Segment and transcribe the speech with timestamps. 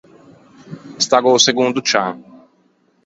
[1.03, 2.15] Staggo a-o segondo cian.